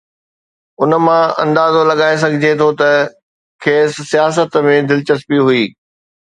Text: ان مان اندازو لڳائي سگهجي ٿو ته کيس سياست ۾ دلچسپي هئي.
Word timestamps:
ان 0.81 0.91
مان 1.05 1.25
اندازو 1.43 1.81
لڳائي 1.89 2.15
سگهجي 2.23 2.51
ٿو 2.59 2.69
ته 2.79 2.89
کيس 3.63 3.89
سياست 4.11 4.51
۾ 4.65 4.75
دلچسپي 4.89 5.39
هئي. 5.47 5.63